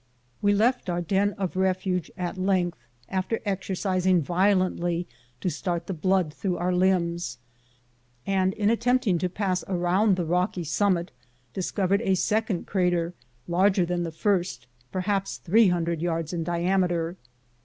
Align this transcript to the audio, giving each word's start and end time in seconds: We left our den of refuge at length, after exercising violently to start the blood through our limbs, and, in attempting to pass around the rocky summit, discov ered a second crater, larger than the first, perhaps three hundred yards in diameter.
We 0.41 0.51
left 0.51 0.89
our 0.89 0.99
den 0.99 1.33
of 1.33 1.55
refuge 1.55 2.09
at 2.17 2.35
length, 2.35 2.75
after 3.07 3.39
exercising 3.45 4.19
violently 4.19 5.07
to 5.41 5.49
start 5.51 5.85
the 5.85 5.93
blood 5.93 6.33
through 6.33 6.57
our 6.57 6.73
limbs, 6.73 7.37
and, 8.25 8.51
in 8.53 8.71
attempting 8.71 9.19
to 9.19 9.29
pass 9.29 9.63
around 9.67 10.15
the 10.15 10.25
rocky 10.25 10.63
summit, 10.63 11.11
discov 11.53 11.89
ered 11.89 12.01
a 12.03 12.15
second 12.15 12.65
crater, 12.65 13.13
larger 13.47 13.85
than 13.85 14.01
the 14.01 14.11
first, 14.11 14.65
perhaps 14.91 15.37
three 15.37 15.67
hundred 15.67 16.01
yards 16.01 16.33
in 16.33 16.43
diameter. 16.43 17.15